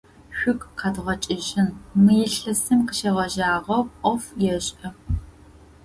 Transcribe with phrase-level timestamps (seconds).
[0.37, 1.69] Шъугу къэдгъэкӏыжьын,
[2.03, 4.87] мы илъэсым къыщегъэжьагъэу ӏоф ешӏэ.